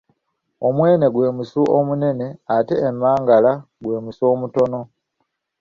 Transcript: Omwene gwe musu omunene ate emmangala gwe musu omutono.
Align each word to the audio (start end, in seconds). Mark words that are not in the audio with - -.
Omwene 0.67 1.05
gwe 1.13 1.27
musu 1.37 1.61
omunene 1.79 2.27
ate 2.55 2.75
emmangala 2.87 3.51
gwe 3.83 3.97
musu 4.05 4.23
omutono. 4.33 4.81